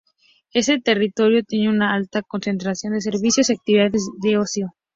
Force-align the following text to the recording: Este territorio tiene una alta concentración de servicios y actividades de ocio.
Este 0.51 0.81
territorio 0.81 1.43
tiene 1.43 1.69
una 1.69 1.93
alta 1.93 2.23
concentración 2.23 2.93
de 2.93 3.01
servicios 3.01 3.51
y 3.51 3.53
actividades 3.53 4.09
de 4.19 4.35
ocio. 4.39 4.73